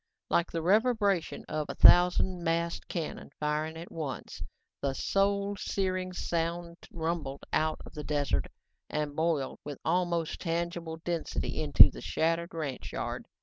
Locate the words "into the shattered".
11.61-12.55